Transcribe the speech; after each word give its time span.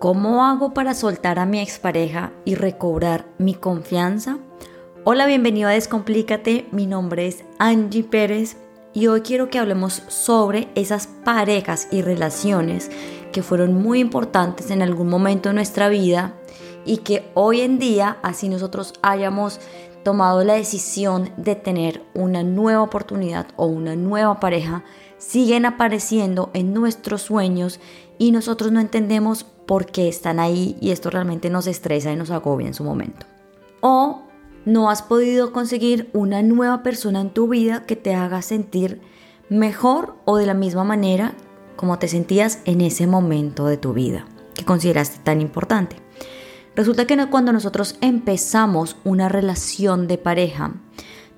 ¿Cómo 0.00 0.46
hago 0.46 0.72
para 0.72 0.94
soltar 0.94 1.38
a 1.38 1.44
mi 1.44 1.60
expareja 1.60 2.32
y 2.46 2.54
recobrar 2.54 3.26
mi 3.36 3.52
confianza? 3.52 4.38
Hola, 5.04 5.26
bienvenido 5.26 5.68
a 5.68 5.72
Descomplícate. 5.72 6.66
Mi 6.72 6.86
nombre 6.86 7.26
es 7.26 7.44
Angie 7.58 8.04
Pérez 8.04 8.56
y 8.94 9.08
hoy 9.08 9.20
quiero 9.20 9.50
que 9.50 9.58
hablemos 9.58 10.02
sobre 10.08 10.68
esas 10.74 11.06
parejas 11.06 11.86
y 11.90 12.00
relaciones 12.00 12.90
que 13.30 13.42
fueron 13.42 13.74
muy 13.74 14.00
importantes 14.00 14.70
en 14.70 14.80
algún 14.80 15.10
momento 15.10 15.50
de 15.50 15.54
nuestra 15.54 15.90
vida 15.90 16.32
y 16.86 16.96
que 16.98 17.30
hoy 17.34 17.60
en 17.60 17.78
día, 17.78 18.16
así 18.22 18.48
nosotros 18.48 18.94
hayamos 19.02 19.60
tomado 20.02 20.44
la 20.44 20.54
decisión 20.54 21.28
de 21.36 21.56
tener 21.56 22.02
una 22.14 22.42
nueva 22.42 22.80
oportunidad 22.80 23.48
o 23.56 23.66
una 23.66 23.96
nueva 23.96 24.40
pareja, 24.40 24.82
siguen 25.20 25.66
apareciendo 25.66 26.50
en 26.54 26.72
nuestros 26.72 27.22
sueños 27.22 27.78
y 28.18 28.32
nosotros 28.32 28.72
no 28.72 28.80
entendemos 28.80 29.44
por 29.44 29.86
qué 29.86 30.08
están 30.08 30.40
ahí 30.40 30.76
y 30.80 30.90
esto 30.90 31.10
realmente 31.10 31.50
nos 31.50 31.68
estresa 31.68 32.10
y 32.10 32.16
nos 32.16 32.30
agobia 32.30 32.66
en 32.66 32.74
su 32.74 32.82
momento. 32.82 33.26
O 33.80 34.22
no 34.64 34.90
has 34.90 35.02
podido 35.02 35.52
conseguir 35.52 36.10
una 36.12 36.42
nueva 36.42 36.82
persona 36.82 37.20
en 37.20 37.30
tu 37.30 37.48
vida 37.48 37.84
que 37.86 37.96
te 37.96 38.14
haga 38.14 38.42
sentir 38.42 39.00
mejor 39.48 40.16
o 40.24 40.36
de 40.38 40.46
la 40.46 40.54
misma 40.54 40.84
manera 40.84 41.34
como 41.76 41.98
te 41.98 42.08
sentías 42.08 42.60
en 42.64 42.80
ese 42.80 43.06
momento 43.06 43.66
de 43.66 43.76
tu 43.76 43.92
vida 43.92 44.26
que 44.54 44.64
consideraste 44.64 45.20
tan 45.22 45.40
importante. 45.40 45.96
Resulta 46.74 47.06
que 47.06 47.26
cuando 47.28 47.52
nosotros 47.52 47.96
empezamos 48.00 48.96
una 49.04 49.28
relación 49.28 50.08
de 50.08 50.18
pareja, 50.18 50.72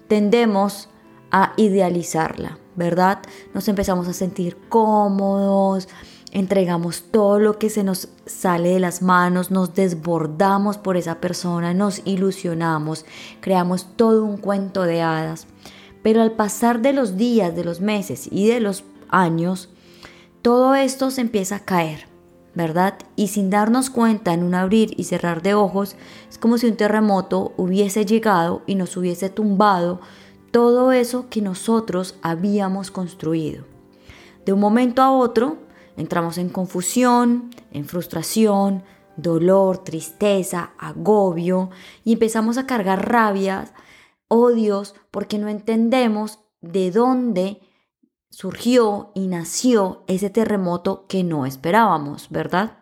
tendemos 0.09 0.89
a 1.31 1.55
idealizarla, 1.57 2.59
¿verdad? 2.77 3.19
Nos 3.55 3.69
empezamos 3.69 4.09
a 4.09 4.13
sentir 4.13 4.57
cómodos, 4.69 5.89
entregamos 6.33 7.05
todo 7.11 7.39
lo 7.39 7.59
que 7.59 7.71
se 7.71 7.85
nos 7.85 8.09
sale 8.27 8.71
de 8.71 8.81
las 8.81 9.03
manos, 9.03 9.51
nos 9.51 9.75
desbordamos 9.75 10.79
por 10.79 10.97
esa 10.97 11.21
persona, 11.21 11.75
nos 11.75 12.03
ilusionamos, 12.07 13.05
creamos 13.41 13.87
todo 13.97 14.25
un 14.25 14.39
cuento 14.39 14.83
de 14.83 15.03
hadas. 15.03 15.47
Pero 16.03 16.23
al 16.23 16.33
pasar 16.33 16.81
de 16.81 16.95
los 16.95 17.17
días, 17.17 17.55
de 17.55 17.65
los 17.65 17.81
meses 17.81 18.29
y 18.31 18.49
de 18.49 18.61
los 18.61 18.85
años, 19.09 19.69
todo 20.41 20.75
esto 20.75 21.11
se 21.11 21.21
empieza 21.21 21.57
a 21.57 21.65
caer, 21.65 22.09
¿verdad? 22.55 22.95
Y 23.15 23.29
sin 23.29 23.51
darnos 23.51 23.91
cuenta 23.91 24.33
en 24.33 24.43
un 24.43 24.55
abrir 24.55 24.95
y 24.97 25.05
cerrar 25.05 25.43
de 25.43 25.55
ojos, 25.55 25.97
es 26.29 26.39
como 26.39 26.59
si 26.59 26.67
un 26.67 26.77
terremoto 26.77 27.53
hubiese 27.57 28.05
llegado 28.07 28.63
y 28.67 28.75
nos 28.75 28.97
hubiese 28.97 29.29
tumbado 29.29 30.01
todo 30.53 30.93
eso 30.93 31.29
que 31.29 31.43
nosotros 31.43 32.15
habíamos 32.23 32.93
construido. 32.93 33.65
De 34.47 34.53
un 34.53 34.61
momento 34.61 35.03
a 35.03 35.11
otro, 35.11 35.59
Entramos 35.97 36.39
en 36.39 36.49
confusión, 36.49 37.51
en 37.71 37.85
frustración, 37.85 38.83
dolor, 39.17 39.85
tristeza, 39.85 40.73
agobio 40.79 41.71
y 42.03 42.15
empezamos 42.15 42.57
a 42.57 42.67
cargar 42.67 43.11
rabias, 43.11 43.73
odios, 44.29 44.95
porque 45.11 45.39
no 45.39 45.49
entendemos 45.49 46.41
de 46.61 46.91
dónde 46.91 47.61
surgió 48.31 49.13
y 49.15 49.27
nació 49.27 50.05
ese 50.07 50.31
terremoto 50.31 51.07
que 51.07 51.23
no 51.25 51.45
esperábamos, 51.45 52.31
¿verdad? 52.31 52.79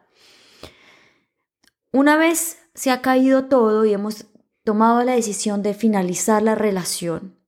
Una 1.93 2.17
vez 2.17 2.59
se 2.75 2.93
ha 2.93 3.03
caído 3.03 3.47
todo 3.47 3.84
y 3.84 3.93
hemos 3.93 4.27
tomado 4.62 5.03
la 5.03 5.12
decisión 5.12 5.65
de 5.65 5.75
finalizar 5.75 6.41
la 6.43 6.55
relación, 6.55 7.40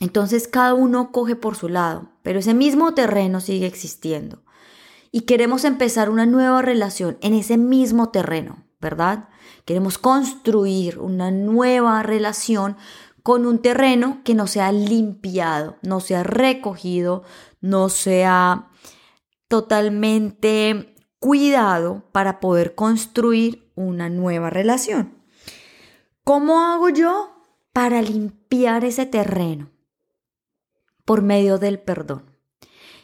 entonces 0.00 0.48
cada 0.48 0.74
uno 0.74 1.12
coge 1.12 1.36
por 1.36 1.56
su 1.56 1.68
lado, 1.68 2.10
pero 2.22 2.38
ese 2.38 2.54
mismo 2.54 2.94
terreno 2.94 3.40
sigue 3.40 3.66
existiendo 3.66 4.44
y 5.16 5.20
queremos 5.20 5.62
empezar 5.64 6.10
una 6.10 6.26
nueva 6.26 6.60
relación 6.60 7.18
en 7.20 7.34
ese 7.34 7.56
mismo 7.56 8.08
terreno, 8.08 8.64
¿verdad? 8.80 9.28
Queremos 9.64 9.96
construir 9.96 10.98
una 10.98 11.30
nueva 11.30 12.02
relación 12.02 12.76
con 13.22 13.46
un 13.46 13.60
terreno 13.60 14.22
que 14.24 14.34
no 14.34 14.48
sea 14.48 14.72
limpiado, 14.72 15.76
no 15.82 16.00
sea 16.00 16.24
recogido, 16.24 17.22
no 17.60 17.90
sea 17.90 18.70
totalmente 19.46 20.96
cuidado 21.20 22.02
para 22.10 22.40
poder 22.40 22.74
construir 22.74 23.70
una 23.76 24.08
nueva 24.08 24.50
relación. 24.50 25.14
¿Cómo 26.24 26.60
hago 26.60 26.88
yo 26.88 27.30
para 27.72 28.02
limpiar 28.02 28.84
ese 28.84 29.06
terreno? 29.06 29.70
Por 31.04 31.22
medio 31.22 31.58
del 31.58 31.78
perdón. 31.78 32.30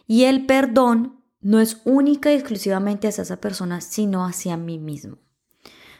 Y 0.07 0.25
el 0.25 0.47
perdón 0.47 1.23
no 1.41 1.61
es 1.61 1.81
única 1.85 2.33
y 2.33 2.35
exclusivamente 2.35 3.09
hacia 3.09 3.23
esa 3.23 3.41
persona, 3.41 3.81
sino 3.81 4.25
hacia 4.25 4.57
mí 4.57 4.79
mismo. 4.79 5.19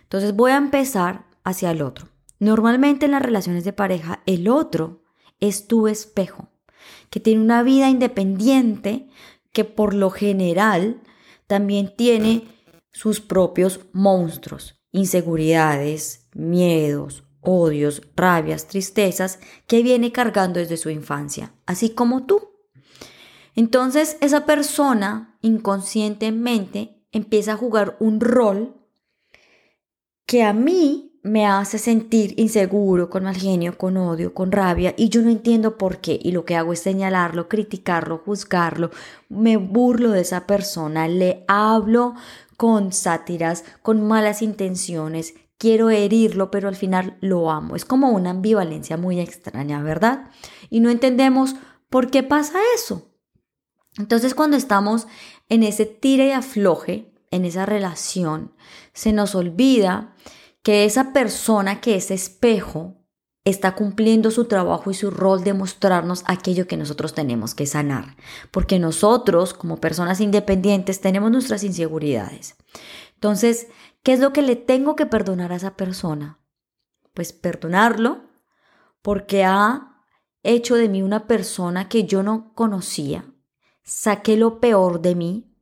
Entonces 0.03 0.35
voy 0.35 0.53
a 0.53 0.57
empezar 0.57 1.27
hacia 1.45 1.71
el 1.71 1.83
otro. 1.83 2.09
Normalmente 2.39 3.07
en 3.07 3.13
las 3.13 3.23
relaciones 3.23 3.65
de 3.65 3.73
pareja, 3.73 4.23
el 4.27 4.49
otro 4.49 5.03
es 5.41 5.67
tu 5.67 5.89
espejo, 5.89 6.49
que 7.11 7.21
tiene 7.21 7.41
una 7.43 7.63
vida 7.63 7.89
independiente, 7.89 9.09
que 9.53 9.65
por 9.65 9.95
lo 9.95 10.11
general 10.11 11.03
también 11.47 11.95
tiene 11.97 12.49
sus 12.93 13.21
propios 13.21 13.81
monstruos, 13.93 14.81
inseguridades, 14.93 16.29
miedos, 16.35 17.25
odios, 17.41 18.03
rabias, 18.17 18.67
tristezas 18.67 19.39
que 19.67 19.83
viene 19.83 20.13
cargando 20.13 20.61
desde 20.61 20.77
su 20.77 20.91
infancia, 20.91 21.53
así 21.67 21.91
como 21.91 22.27
tú. 22.27 22.51
Entonces 23.55 24.17
esa 24.21 24.47
persona 24.47 25.39
inconscientemente 25.43 27.03
empieza 27.13 27.53
a 27.53 27.57
jugar 27.57 27.97
un 28.01 28.21
rol 28.21 28.77
que 30.27 30.43
a 30.45 30.53
mí 30.53 31.11
me 31.23 31.47
hace 31.47 31.79
sentir 31.79 32.35
inseguro, 32.39 33.11
con 33.11 33.25
mal 33.25 33.37
genio, 33.37 33.77
con 33.77 33.97
odio, 33.97 34.33
con 34.33 34.53
rabia, 34.53 34.95
y 34.97 35.11
yo 35.11 35.21
no 35.23 35.31
entiendo 35.31 35.77
por 35.77 35.99
qué. 35.99 36.19
Y 36.23 36.33
lo 36.33 36.45
que 36.45 36.57
hago 36.57 36.73
es 36.73 36.81
señalarlo, 36.81 37.49
criticarlo, 37.49 38.23
juzgarlo, 38.25 38.91
me 39.29 39.57
burlo 39.57 40.11
de 40.13 40.21
esa 40.21 40.47
persona, 40.47 41.09
le 41.09 41.45
hablo 41.47 42.15
con 42.57 42.93
sátiras, 42.93 43.65
con 43.83 44.07
malas 44.07 44.41
intenciones, 44.41 45.35
quiero 45.61 45.91
herirlo, 45.91 46.51
pero 46.51 46.69
al 46.69 46.75
final 46.75 47.19
lo 47.21 47.51
amo. 47.51 47.77
Es 47.77 47.85
como 47.85 48.09
una 48.09 48.31
ambivalencia 48.31 48.97
muy 48.97 49.21
extraña, 49.21 49.83
¿verdad? 49.83 50.31
Y 50.71 50.81
no 50.81 50.89
entendemos 50.89 51.55
por 51.91 52.11
qué 52.11 52.23
pasa 52.23 52.59
eso. 52.75 53.13
Entonces 53.99 54.35
cuando 54.35 54.57
estamos 54.57 55.07
en 55.51 55.63
ese 55.63 55.85
tire 55.85 56.29
y 56.29 56.33
afloje, 56.33 57.13
en 57.31 57.45
esa 57.45 57.67
relación, 57.67 58.55
se 58.95 59.13
nos 59.13 59.35
olvida 59.35 60.15
que 60.63 60.87
esa 60.87 61.13
persona 61.13 61.83
que 61.83 61.95
es 61.95 62.11
espejo 62.11 62.97
está 63.45 63.75
cumpliendo 63.75 64.31
su 64.31 64.47
trabajo 64.47 64.91
y 64.91 64.95
su 64.95 65.11
rol 65.11 65.45
de 65.45 65.53
mostrarnos 65.53 66.23
aquello 66.27 66.67
que 66.67 66.79
nosotros 66.79 67.13
tenemos 67.13 67.55
que 67.55 67.67
sanar. 67.67 68.17
Porque 68.51 68.79
nosotros, 68.79 69.53
como 69.53 69.77
personas 69.77 70.21
independientes, 70.21 71.01
tenemos 71.03 71.31
nuestras 71.31 71.65
inseguridades. 71.65 72.57
Entonces, 73.15 73.69
¿qué 74.03 74.13
es 74.13 74.21
lo 74.21 74.33
que 74.33 74.43
le 74.43 74.57
tengo 74.57 74.97
que 74.97 75.07
perdonar 75.07 75.53
a 75.53 75.57
esa 75.57 75.77
persona? 75.77 76.41
Pues 77.15 77.33
perdonarlo 77.33 78.23
porque 79.03 79.45
ha 79.45 80.05
hecho 80.43 80.77
de 80.77 80.89
mí 80.89 81.03
una 81.03 81.27
persona 81.27 81.89
que 81.89 82.05
yo 82.05 82.23
no 82.23 82.55
conocía, 82.55 83.25
saqué 83.83 84.37
lo 84.37 84.61
peor 84.61 85.01
de 85.01 85.15
mí, 85.15 85.55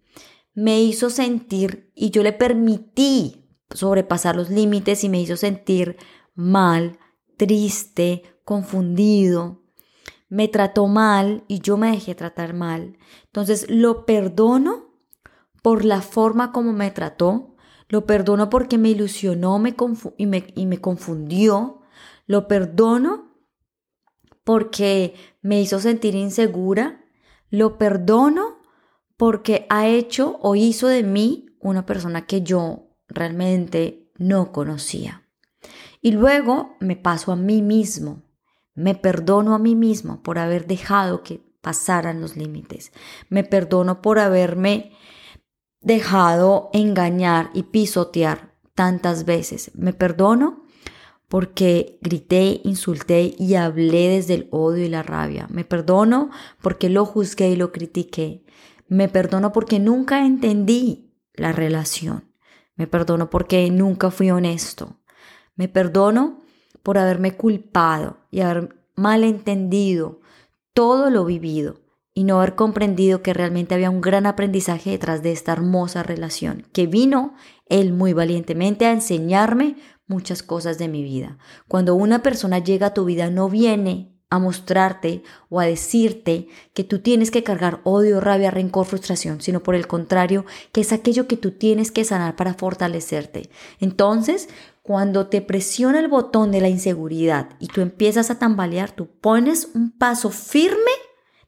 me 0.55 0.81
hizo 0.81 1.11
sentir 1.11 1.93
y 1.95 2.11
yo 2.11 2.23
le 2.23 2.33
permití 2.33 3.49
sobrepasar 3.71 4.37
los 4.37 4.51
límites 4.51 5.05
y 5.05 5.09
me 5.09 5.21
hizo 5.21 5.37
sentir 5.37 5.97
mal, 6.35 6.99
triste, 7.37 8.41
confundido. 8.45 9.63
Me 10.29 10.49
trató 10.49 10.87
mal 10.87 11.45
y 11.49 11.61
yo 11.61 11.77
me 11.77 11.93
dejé 11.93 12.15
tratar 12.15 12.55
mal. 12.55 12.99
Entonces 13.27 13.71
lo 13.71 14.05
perdono 14.05 14.95
por 15.63 15.85
la 15.85 16.03
forma 16.03 16.53
como 16.53 16.73
me 16.73 16.91
trató, 16.91 17.57
lo 17.89 18.07
perdono 18.07 18.51
porque 18.51 18.79
me 18.79 18.91
ilusionó 18.91 19.59
me 19.59 19.75
y, 20.17 20.27
me, 20.27 20.47
y 20.55 20.67
me 20.67 20.81
confundió, 20.81 21.83
lo 22.27 22.47
perdono 22.47 23.35
porque 24.45 25.15
me 25.43 25.61
hizo 25.61 25.81
sentir 25.81 26.15
insegura, 26.15 27.05
lo 27.51 27.79
perdono 27.79 28.59
porque 29.17 29.67
ha 29.69 29.89
hecho 29.89 30.39
o 30.43 30.55
hizo 30.55 30.87
de 30.87 31.03
mí 31.03 31.47
una 31.61 31.87
persona 31.87 32.27
que 32.27 32.43
yo 32.43 32.89
realmente 33.09 34.11
no 34.17 34.53
conocía. 34.53 35.29
Y 36.01 36.13
luego 36.13 36.77
me 36.81 36.97
paso 36.97 37.33
a 37.33 37.37
mí 37.37 37.63
mismo. 37.63 38.23
Me 38.75 38.95
perdono 38.95 39.55
a 39.55 39.59
mí 39.59 39.75
mismo 39.75 40.23
por 40.23 40.39
haber 40.39 40.67
dejado 40.67 41.23
que 41.23 41.43
pasaran 41.61 42.21
los 42.21 42.37
límites. 42.37 42.93
Me 43.29 43.43
perdono 43.43 44.01
por 44.01 44.19
haberme 44.19 44.93
dejado 45.81 46.71
engañar 46.73 47.51
y 47.55 47.65
pisotear 47.65 48.55
tantas 48.75 49.25
veces. 49.25 49.71
Me 49.75 49.93
perdono 49.93 50.65
porque 51.29 51.99
grité, 52.01 52.61
insulté 52.65 53.35
y 53.39 53.55
hablé 53.55 54.09
desde 54.09 54.35
el 54.35 54.49
odio 54.51 54.85
y 54.85 54.89
la 54.89 55.03
rabia. 55.03 55.47
Me 55.51 55.65
perdono 55.65 56.31
porque 56.63 56.89
lo 56.89 57.05
juzgué 57.05 57.51
y 57.51 57.57
lo 57.57 57.73
critiqué. 57.73 58.45
Me 58.89 59.09
perdono 59.09 59.53
porque 59.53 59.79
nunca 59.79 60.25
entendí 60.25 61.15
la 61.35 61.53
relación. 61.53 62.33
Me 62.77 62.87
perdono 62.87 63.29
porque 63.29 63.71
nunca 63.71 64.11
fui 64.11 64.31
honesto. 64.31 65.01
Me 65.57 65.69
perdono 65.69 66.41
por 66.83 66.97
haberme 66.97 67.37
culpado 67.37 68.19
y 68.31 68.41
haber 68.41 68.77
malentendido 68.95 70.21
todo 70.73 71.11
lo 71.11 71.25
vivido 71.25 71.81
y 72.19 72.25
no 72.25 72.39
haber 72.39 72.57
comprendido 72.57 73.23
que 73.23 73.33
realmente 73.33 73.77
había 73.77 73.91
un 73.91 74.01
gran 74.01 74.27
aprendizaje 74.27 74.91
detrás 74.91 75.23
de 75.23 75.31
esta 75.31 75.53
hermosa 75.53 76.03
relación, 76.03 76.67
que 76.73 76.89
vino 76.89 77.35
él 77.69 77.93
muy 77.93 78.13
valientemente 78.13 78.87
a 78.87 78.91
enseñarme 78.91 79.77
muchas 80.09 80.43
cosas 80.43 80.79
de 80.79 80.89
mi 80.89 81.05
vida. 81.05 81.39
Cuando 81.69 81.95
una 81.95 82.21
persona 82.21 82.59
llega 82.59 82.89
a 82.89 82.93
tu 82.93 83.05
vida 83.05 83.31
no 83.31 83.49
viene 83.49 84.17
a 84.31 84.41
mostrarte 84.41 85.23
o 85.49 85.61
a 85.61 85.67
decirte 85.67 86.49
que 86.75 86.83
tú 86.83 86.99
tienes 86.99 87.31
que 87.31 87.45
cargar 87.45 87.83
odio, 87.85 88.21
rabia, 88.21 88.51
rencor, 88.51 88.87
frustración, 88.87 89.41
sino 89.41 89.63
por 89.63 89.77
el 89.77 89.87
contrario, 89.87 90.45
que 90.73 90.81
es 90.81 90.93
aquello 90.93 91.29
que 91.29 91.37
tú 91.37 91.53
tienes 91.53 91.93
que 91.93 92.03
sanar 92.03 92.35
para 92.35 92.55
fortalecerte. 92.55 93.49
Entonces, 93.79 94.49
cuando 94.83 95.29
te 95.29 95.41
presiona 95.41 96.01
el 96.01 96.09
botón 96.09 96.51
de 96.51 96.63
la 96.63 96.69
inseguridad 96.69 97.51
y 97.61 97.69
tú 97.69 97.81
empiezas 97.81 98.29
a 98.33 98.41
tambalear, 98.41 98.91
tú 98.91 99.07
pones 99.07 99.71
un 99.73 99.93
paso 99.93 100.31
firme 100.31 100.91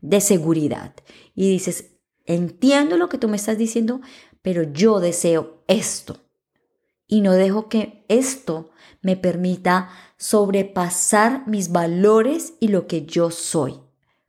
de 0.01 0.21
seguridad 0.21 0.95
y 1.35 1.51
dices, 1.51 1.93
entiendo 2.25 2.97
lo 2.97 3.09
que 3.09 3.19
tú 3.19 3.29
me 3.29 3.37
estás 3.37 3.59
diciendo, 3.59 4.01
pero 4.43 4.63
yo 4.63 5.01
deseo 5.01 5.63
esto 5.67 6.19
y 7.07 7.21
no 7.21 7.33
dejo 7.33 7.69
que 7.69 8.05
esto 8.09 8.71
me 9.03 9.17
permita 9.17 9.91
sobrepasar 10.17 11.47
mis 11.47 11.73
valores 11.73 12.55
y 12.61 12.69
lo 12.69 12.87
que 12.87 13.05
yo 13.05 13.31
soy. 13.31 13.81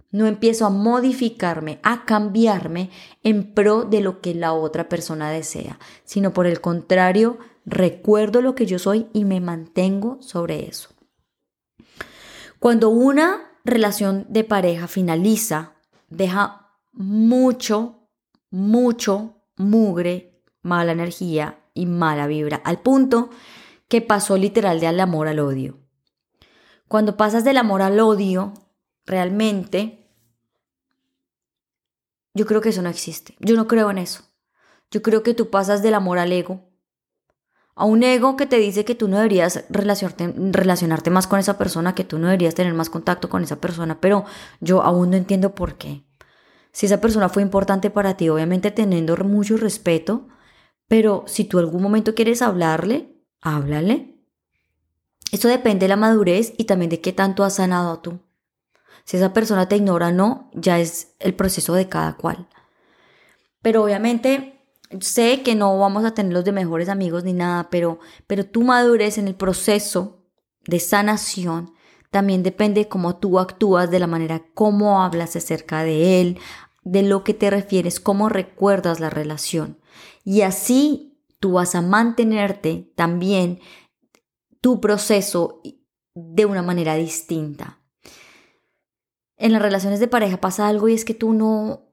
No 0.10 0.26
empiezo 0.26 0.66
a 0.66 0.70
modificarme, 0.70 1.80
a 1.84 2.06
cambiarme 2.06 2.90
en 3.24 3.54
pro 3.54 3.84
de 3.84 4.02
lo 4.02 4.20
que 4.20 4.34
la 4.34 4.54
otra 4.54 4.90
persona 4.90 5.32
desea, 5.32 5.80
sino 6.04 6.34
por 6.34 6.48
el 6.48 6.60
contrario, 6.60 7.38
recuerdo 7.66 8.42
lo 8.42 8.56
que 8.56 8.66
yo 8.66 8.80
soy 8.80 9.08
y 9.14 9.26
me 9.26 9.40
mantengo 9.40 10.18
sobre 10.22 10.68
eso. 10.68 10.90
Cuando 12.60 12.90
una 12.90 13.51
relación 13.64 14.26
de 14.30 14.44
pareja 14.44 14.88
finaliza, 14.88 15.74
deja 16.10 16.78
mucho, 16.94 18.08
mucho 18.50 19.42
mugre, 19.58 20.44
mala 20.62 20.92
energía 20.92 21.60
y 21.74 21.86
mala 21.86 22.28
vibra, 22.28 22.62
al 22.64 22.80
punto 22.82 23.30
que 23.88 24.02
pasó 24.02 24.38
literal 24.38 24.80
del 24.80 25.00
amor 25.00 25.28
al 25.28 25.40
odio. 25.40 25.80
Cuando 26.88 27.18
pasas 27.18 27.44
del 27.44 27.58
amor 27.58 27.82
al 27.82 28.00
odio, 28.00 28.54
realmente, 29.06 30.10
yo 32.34 32.46
creo 32.46 32.62
que 32.62 32.70
eso 32.70 32.82
no 32.82 32.90
existe. 32.90 33.36
Yo 33.40 33.56
no 33.56 33.68
creo 33.68 33.92
en 33.92 33.98
eso. 33.98 34.24
Yo 34.90 35.02
creo 35.02 35.24
que 35.24 35.34
tú 35.34 35.50
pasas 35.50 35.82
del 35.82 35.94
amor 35.94 36.20
al 36.20 36.32
ego. 36.32 36.71
A 37.76 37.86
un 37.86 38.04
ego 38.04 38.36
que 38.36 38.46
te 38.46 38.58
dice 38.58 38.86
que 38.86 38.96
tú 38.96 39.08
no 39.08 39.18
deberías 39.18 39.64
relacionarte, 39.70 41.10
más 41.10 41.28
con 41.28 41.40
esa 41.40 41.58
persona, 41.58 41.96
que 41.96 42.04
tú 42.04 42.20
no 42.20 42.28
deberías 42.28 42.56
tener 42.56 42.74
más 42.74 42.90
contacto 42.90 43.30
con 43.30 43.44
esa 43.44 43.58
persona, 43.58 44.00
pero 44.02 44.26
yo 44.60 44.82
aún 44.82 45.12
no 45.12 45.18
entiendo 45.18 45.56
por 45.56 45.78
qué. 45.78 46.04
Si 46.72 46.86
esa 46.86 47.02
persona 47.02 47.30
fue 47.30 47.42
importante 47.42 47.90
para 47.90 48.18
ti, 48.18 48.30
obviamente 48.30 48.72
teniendo 48.72 49.16
mucho 49.18 49.58
respeto, 49.58 50.28
pero 50.88 51.24
si 51.28 51.46
tú 51.46 51.60
algún 51.60 51.82
momento 51.82 52.14
quieres 52.14 52.42
hablarle, 52.42 53.16
háblale. 53.42 54.20
Eso 55.32 55.48
depende 55.48 55.86
de 55.86 55.90
la 55.90 55.96
madurez 55.96 56.54
y 56.58 56.66
también 56.66 56.90
de 56.90 57.00
qué 57.00 57.14
tanto 57.14 57.44
has 57.44 57.56
sanado 57.56 58.00
tú. 58.00 58.20
Si 59.06 59.18
esa 59.18 59.34
persona 59.34 59.68
te 59.68 59.78
ignora 59.78 60.10
o 60.10 60.12
no, 60.12 60.52
ya 60.54 60.80
es 60.80 61.16
el 61.20 61.34
proceso 61.34 61.74
de 61.74 61.88
cada 61.88 62.18
cual. 62.18 62.48
Pero 63.62 63.84
obviamente 63.84 64.51
sé 65.00 65.42
que 65.44 65.56
no 65.56 65.78
vamos 65.80 66.06
a 66.06 66.14
tener 66.14 66.34
los 66.34 66.46
de 66.46 66.52
mejores 66.52 66.90
amigos 66.90 67.24
ni 67.24 67.34
nada, 67.34 67.70
pero, 67.70 68.00
pero 68.28 68.46
tu 68.46 68.64
madurez 68.64 69.18
en 69.18 69.28
el 69.28 69.36
proceso 69.36 70.26
de 70.66 70.80
sanación 70.80 71.74
también 72.12 72.44
depende 72.44 72.82
de 72.82 72.90
cómo 72.90 73.18
tú 73.18 73.40
actúas, 73.40 73.90
de 73.90 74.00
la 74.00 74.08
manera 74.08 74.44
como 74.54 75.02
hablas 75.02 75.36
acerca 75.36 75.84
de 75.84 76.22
él, 76.22 76.40
de 76.84 77.04
lo 77.04 77.24
que 77.24 77.34
te 77.34 77.50
refieres, 77.50 78.00
cómo 78.00 78.28
recuerdas 78.28 79.00
la 79.00 79.10
relación. 79.10 79.80
Y 80.24 80.42
así 80.42 81.18
tú 81.40 81.54
vas 81.54 81.74
a 81.74 81.82
mantenerte 81.82 82.92
también 82.96 83.60
tu 84.60 84.82
proceso 84.82 85.62
de 86.14 86.46
una 86.46 86.62
manera 86.62 86.96
distinta. 86.96 87.80
En 89.38 89.54
las 89.54 89.62
relaciones 89.62 90.00
de 90.00 90.08
pareja 90.08 90.40
pasa 90.40 90.68
algo 90.68 90.88
y 90.88 90.94
es 90.94 91.06
que 91.06 91.14
tú 91.14 91.34
no 91.34 91.91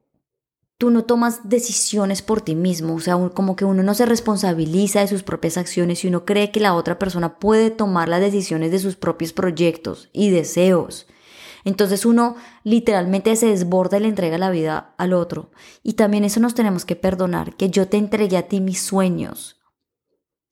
tú 0.79 0.91
no 0.91 1.03
tomas 1.03 1.41
decisiones 1.49 2.21
por 2.21 2.39
ti 2.39 2.55
mismo, 2.55 2.95
o 2.95 2.99
sea, 3.01 3.17
como 3.33 3.57
que 3.57 3.65
uno 3.65 3.83
no 3.83 3.93
se 3.93 4.05
responsabiliza 4.05 5.01
de 5.01 5.09
sus 5.09 5.23
propias 5.23 5.57
acciones 5.57 6.03
y 6.03 6.07
uno 6.07 6.23
cree 6.23 6.51
que 6.51 6.61
la 6.61 6.73
otra 6.73 6.97
persona 6.97 7.37
puede 7.37 7.69
tomar 7.69 8.07
las 8.07 8.21
decisiones 8.21 8.71
de 8.71 8.79
sus 8.79 8.95
propios 8.95 9.33
proyectos 9.33 10.09
y 10.13 10.29
deseos. 10.29 11.05
Entonces 11.65 12.05
uno 12.05 12.37
literalmente 12.63 13.35
se 13.35 13.47
desborda 13.47 13.97
y 13.97 13.99
le 13.99 14.07
entrega 14.07 14.37
la 14.37 14.51
vida 14.51 14.95
al 14.97 15.11
otro. 15.11 15.51
Y 15.83 15.93
también 15.93 16.23
eso 16.23 16.39
nos 16.39 16.55
tenemos 16.55 16.85
que 16.85 16.95
perdonar, 16.95 17.57
que 17.57 17.69
yo 17.69 17.89
te 17.89 17.97
entregué 17.97 18.37
a 18.37 18.47
ti 18.47 18.61
mis 18.61 18.81
sueños. 18.81 19.58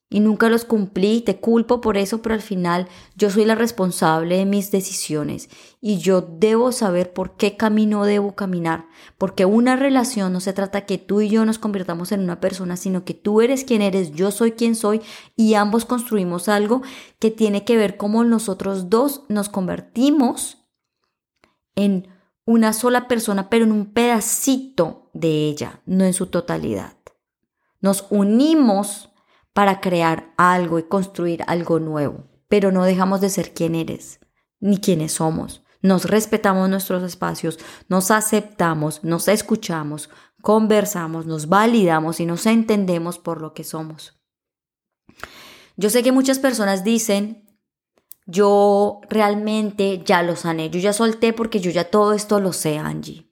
Y 0.09 0.21
nunca 0.21 0.47
los 0.47 0.63
cumplí, 0.63 1.19
te 1.19 1.41
culpo 1.41 1.81
por 1.81 1.97
eso, 1.97 2.21
pero 2.21 2.33
al 2.33 2.41
final 2.41 2.87
yo 3.17 3.29
soy 3.29 3.43
la 3.43 3.55
responsable 3.55 4.37
de 4.37 4.45
mis 4.45 4.71
decisiones 4.71 5.49
y 5.81 5.97
yo 5.97 6.21
debo 6.21 6.71
saber 6.71 7.11
por 7.11 7.35
qué 7.35 7.57
camino 7.57 8.05
debo 8.05 8.33
caminar, 8.33 8.87
porque 9.17 9.43
una 9.43 9.75
relación 9.75 10.31
no 10.31 10.39
se 10.39 10.53
trata 10.53 10.85
que 10.85 10.97
tú 10.97 11.19
y 11.19 11.27
yo 11.27 11.43
nos 11.43 11.59
convirtamos 11.59 12.13
en 12.13 12.21
una 12.21 12.39
persona, 12.39 12.77
sino 12.77 13.03
que 13.03 13.15
tú 13.15 13.41
eres 13.41 13.65
quien 13.65 13.81
eres, 13.81 14.13
yo 14.13 14.31
soy 14.31 14.53
quien 14.53 14.75
soy 14.75 15.01
y 15.35 15.55
ambos 15.55 15.83
construimos 15.83 16.47
algo 16.47 16.83
que 17.19 17.29
tiene 17.29 17.65
que 17.65 17.75
ver 17.75 17.97
cómo 17.97 18.23
nosotros 18.23 18.89
dos 18.89 19.23
nos 19.27 19.49
convertimos 19.49 20.69
en 21.75 22.07
una 22.45 22.71
sola 22.71 23.09
persona, 23.09 23.49
pero 23.49 23.65
en 23.65 23.73
un 23.73 23.87
pedacito 23.87 25.09
de 25.13 25.49
ella, 25.49 25.81
no 25.85 26.05
en 26.05 26.13
su 26.13 26.27
totalidad. 26.27 26.93
Nos 27.81 28.05
unimos 28.09 29.09
para 29.57 29.81
crear 29.81 30.35
algo 30.37 30.77
y 30.77 30.83
construir 30.83 31.43
algo 31.47 31.79
nuevo, 31.79 32.27
pero 32.47 32.71
no 32.71 32.83
dejamos 32.83 33.21
de 33.21 33.31
ser 33.31 33.55
quien 33.55 33.73
eres, 33.73 34.19
ni 34.59 34.77
quienes 34.77 35.13
somos. 35.13 35.63
Nos 35.81 36.05
respetamos 36.05 36.69
nuestros 36.69 37.01
espacios, 37.01 37.57
nos 37.89 38.11
aceptamos, 38.11 39.03
nos 39.03 39.27
escuchamos, 39.27 40.11
conversamos, 40.43 41.25
nos 41.25 41.49
validamos 41.49 42.19
y 42.19 42.27
nos 42.27 42.45
entendemos 42.45 43.17
por 43.17 43.41
lo 43.41 43.55
que 43.55 43.63
somos. 43.63 44.21
Yo 45.75 45.89
sé 45.89 46.03
que 46.03 46.11
muchas 46.11 46.37
personas 46.37 46.83
dicen, 46.83 47.59
yo 48.27 49.01
realmente 49.09 50.03
ya 50.05 50.21
lo 50.21 50.35
sané, 50.35 50.69
yo 50.69 50.79
ya 50.79 50.93
solté 50.93 51.33
porque 51.33 51.59
yo 51.59 51.71
ya 51.71 51.89
todo 51.89 52.13
esto 52.13 52.39
lo 52.39 52.53
sé, 52.53 52.77
Angie. 52.77 53.26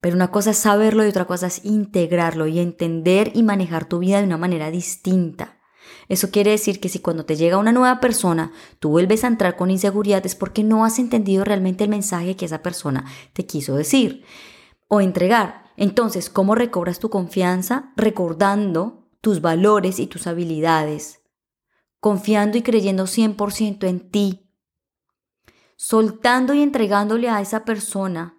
Pero 0.00 0.16
una 0.16 0.30
cosa 0.30 0.50
es 0.50 0.58
saberlo 0.58 1.04
y 1.04 1.08
otra 1.08 1.26
cosa 1.26 1.46
es 1.48 1.64
integrarlo 1.64 2.46
y 2.46 2.60
entender 2.60 3.32
y 3.34 3.42
manejar 3.42 3.86
tu 3.86 3.98
vida 3.98 4.18
de 4.18 4.24
una 4.24 4.36
manera 4.36 4.70
distinta. 4.70 5.58
Eso 6.08 6.30
quiere 6.30 6.52
decir 6.52 6.80
que 6.80 6.88
si 6.88 7.00
cuando 7.00 7.24
te 7.24 7.36
llega 7.36 7.58
una 7.58 7.72
nueva 7.72 8.00
persona 8.00 8.52
tú 8.78 8.90
vuelves 8.90 9.24
a 9.24 9.28
entrar 9.28 9.56
con 9.56 9.70
inseguridad 9.70 10.24
es 10.24 10.34
porque 10.34 10.62
no 10.62 10.84
has 10.84 10.98
entendido 10.98 11.44
realmente 11.44 11.84
el 11.84 11.90
mensaje 11.90 12.36
que 12.36 12.44
esa 12.44 12.62
persona 12.62 13.06
te 13.32 13.46
quiso 13.46 13.74
decir 13.74 14.24
o 14.86 15.00
entregar. 15.00 15.64
Entonces, 15.76 16.30
¿cómo 16.30 16.54
recobras 16.54 16.98
tu 16.98 17.08
confianza? 17.10 17.92
Recordando 17.96 19.08
tus 19.20 19.40
valores 19.40 19.98
y 19.98 20.06
tus 20.06 20.26
habilidades 20.26 21.18
confiando 22.00 22.58
y 22.58 22.62
creyendo 22.62 23.04
100% 23.04 23.86
en 23.88 24.10
ti, 24.10 24.50
soltando 25.76 26.54
y 26.54 26.62
entregándole 26.62 27.28
a 27.28 27.40
esa 27.40 27.64
persona 27.64 28.37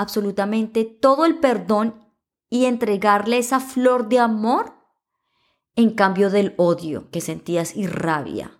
absolutamente 0.00 0.84
todo 0.84 1.26
el 1.26 1.38
perdón 1.38 2.06
y 2.48 2.64
entregarle 2.64 3.38
esa 3.38 3.60
flor 3.60 4.08
de 4.08 4.18
amor 4.18 4.74
en 5.76 5.90
cambio 5.90 6.30
del 6.30 6.54
odio 6.56 7.10
que 7.10 7.20
sentías 7.20 7.76
y 7.76 7.86
rabia, 7.86 8.58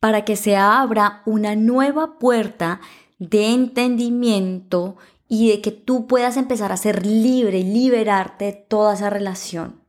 para 0.00 0.24
que 0.24 0.36
se 0.36 0.56
abra 0.56 1.22
una 1.26 1.56
nueva 1.56 2.18
puerta 2.18 2.80
de 3.18 3.48
entendimiento 3.48 4.96
y 5.28 5.50
de 5.50 5.60
que 5.60 5.72
tú 5.72 6.06
puedas 6.06 6.36
empezar 6.36 6.70
a 6.70 6.76
ser 6.76 7.04
libre 7.04 7.62
liberarte 7.64 8.44
de 8.44 8.52
toda 8.52 8.94
esa 8.94 9.10
relación. 9.10 9.82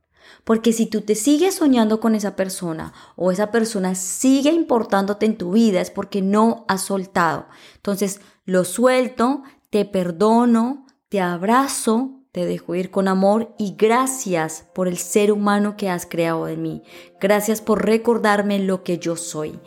Porque 0.44 0.72
si 0.72 0.86
tú 0.86 1.02
te 1.02 1.14
sigues 1.14 1.54
soñando 1.54 2.00
con 2.00 2.14
esa 2.14 2.34
persona 2.34 2.92
o 3.16 3.30
esa 3.30 3.50
persona 3.50 3.94
sigue 3.94 4.50
importándote 4.50 5.24
en 5.26 5.38
tu 5.38 5.52
vida 5.52 5.80
es 5.80 5.90
porque 5.90 6.20
no 6.20 6.64
has 6.68 6.82
soltado. 6.82 7.46
Entonces, 7.76 8.20
lo 8.44 8.64
suelto, 8.64 9.42
te 9.70 9.84
perdono, 9.84 10.86
te 11.08 11.20
abrazo, 11.20 12.22
te 12.32 12.44
dejo 12.44 12.74
ir 12.74 12.90
con 12.90 13.08
amor 13.08 13.54
y 13.58 13.74
gracias 13.76 14.66
por 14.74 14.88
el 14.88 14.98
ser 14.98 15.32
humano 15.32 15.76
que 15.76 15.88
has 15.88 16.06
creado 16.06 16.48
en 16.48 16.62
mí. 16.62 16.82
Gracias 17.20 17.60
por 17.60 17.84
recordarme 17.84 18.58
lo 18.58 18.82
que 18.82 18.98
yo 18.98 19.16
soy. 19.16 19.58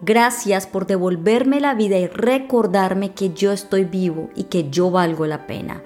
Gracias 0.00 0.66
por 0.66 0.86
devolverme 0.86 1.60
la 1.60 1.74
vida 1.74 1.96
y 1.96 2.08
recordarme 2.08 3.12
que 3.12 3.32
yo 3.32 3.52
estoy 3.52 3.84
vivo 3.84 4.30
y 4.34 4.44
que 4.44 4.68
yo 4.70 4.90
valgo 4.90 5.26
la 5.26 5.46
pena 5.46 5.82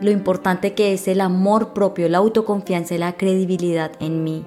lo 0.00 0.10
importante 0.10 0.74
que 0.74 0.92
es 0.92 1.08
el 1.08 1.20
amor 1.20 1.72
propio, 1.72 2.08
la 2.08 2.18
autoconfianza 2.18 2.94
y 2.94 2.98
la 2.98 3.16
credibilidad 3.16 3.92
en 4.00 4.24
mí. 4.24 4.44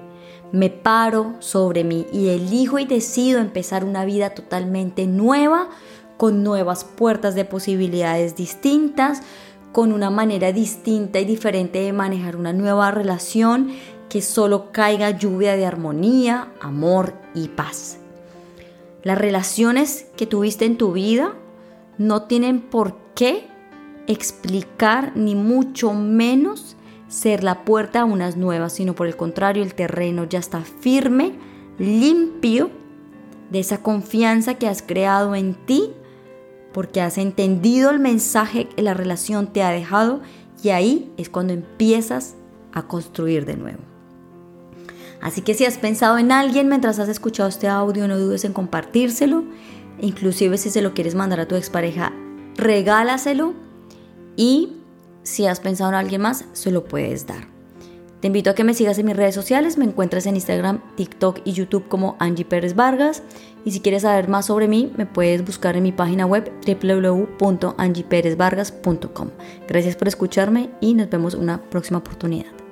me 0.52 0.70
paro 0.70 1.34
sobre 1.40 1.82
mí 1.82 2.06
y 2.12 2.28
elijo 2.28 2.78
y 2.78 2.84
decido 2.84 3.40
empezar 3.40 3.84
una 3.84 4.04
vida 4.04 4.30
totalmente 4.30 5.04
nueva, 5.04 5.68
con 6.16 6.42
nuevas 6.42 6.84
puertas 6.84 7.34
de 7.34 7.44
posibilidades 7.44 8.36
distintas, 8.36 9.22
con 9.72 9.92
una 9.92 10.10
manera 10.10 10.52
distinta 10.52 11.18
y 11.18 11.24
diferente 11.24 11.80
de 11.80 11.92
manejar 11.92 12.36
una 12.36 12.52
nueva 12.52 12.90
relación 12.90 13.72
que 14.08 14.22
solo 14.22 14.70
caiga 14.70 15.10
lluvia 15.10 15.56
de 15.56 15.66
armonía, 15.66 16.52
amor 16.60 17.14
y 17.34 17.48
paz. 17.48 17.98
Las 19.02 19.18
relaciones 19.18 20.06
que 20.16 20.26
tuviste 20.26 20.64
en 20.64 20.78
tu 20.78 20.92
vida 20.92 21.34
no 21.98 22.22
tienen 22.22 22.60
por 22.60 22.96
qué 23.14 23.48
explicar 24.06 25.12
ni 25.16 25.34
mucho 25.34 25.92
menos 25.92 26.76
ser 27.08 27.44
la 27.44 27.64
puerta 27.64 28.00
a 28.00 28.04
unas 28.04 28.36
nuevas, 28.36 28.74
sino 28.74 28.94
por 28.94 29.06
el 29.06 29.16
contrario, 29.16 29.62
el 29.62 29.74
terreno 29.74 30.24
ya 30.24 30.38
está 30.38 30.60
firme, 30.62 31.32
limpio 31.78 32.70
de 33.50 33.60
esa 33.60 33.82
confianza 33.82 34.54
que 34.54 34.68
has 34.68 34.82
creado 34.82 35.34
en 35.34 35.54
ti, 35.54 35.92
porque 36.74 37.00
has 37.00 37.16
entendido 37.16 37.90
el 37.90 38.00
mensaje 38.00 38.68
que 38.68 38.82
la 38.82 38.92
relación 38.92 39.46
te 39.46 39.62
ha 39.62 39.70
dejado 39.70 40.20
y 40.62 40.70
ahí 40.70 41.12
es 41.16 41.30
cuando 41.30 41.52
empiezas 41.52 42.34
a 42.72 42.82
construir 42.82 43.46
de 43.46 43.56
nuevo. 43.56 43.78
Así 45.22 45.40
que 45.40 45.54
si 45.54 45.64
has 45.64 45.78
pensado 45.78 46.18
en 46.18 46.32
alguien 46.32 46.68
mientras 46.68 46.98
has 46.98 47.08
escuchado 47.08 47.48
este 47.48 47.68
audio, 47.68 48.06
no 48.08 48.18
dudes 48.18 48.44
en 48.44 48.52
compartírselo. 48.52 49.44
Inclusive 50.00 50.58
si 50.58 50.68
se 50.68 50.82
lo 50.82 50.92
quieres 50.92 51.14
mandar 51.14 51.40
a 51.40 51.48
tu 51.48 51.54
expareja, 51.54 52.12
regálaselo 52.56 53.54
y 54.36 54.76
si 55.22 55.46
has 55.46 55.60
pensado 55.60 55.90
en 55.90 55.96
alguien 55.96 56.20
más, 56.20 56.44
se 56.52 56.72
lo 56.72 56.84
puedes 56.84 57.26
dar. 57.26 57.54
Te 58.20 58.26
invito 58.26 58.50
a 58.50 58.54
que 58.54 58.64
me 58.64 58.74
sigas 58.74 58.98
en 58.98 59.06
mis 59.06 59.16
redes 59.16 59.34
sociales, 59.34 59.78
me 59.78 59.84
encuentras 59.84 60.26
en 60.26 60.34
Instagram, 60.34 60.80
TikTok 60.96 61.40
y 61.44 61.52
YouTube 61.52 61.88
como 61.88 62.16
Angie 62.18 62.44
Pérez 62.44 62.74
Vargas. 62.74 63.22
Y 63.64 63.70
si 63.70 63.80
quieres 63.80 64.02
saber 64.02 64.28
más 64.28 64.44
sobre 64.46 64.66
mí, 64.68 64.92
me 64.96 65.06
puedes 65.06 65.44
buscar 65.44 65.76
en 65.76 65.84
mi 65.84 65.92
página 65.92 66.26
web 66.26 66.50
www.angieperezvargas.com. 66.66 69.30
Gracias 69.66 69.96
por 69.96 70.08
escucharme 70.08 70.70
y 70.80 70.94
nos 70.94 71.10
vemos 71.10 71.34
una 71.34 71.62
próxima 71.62 71.98
oportunidad. 71.98 72.63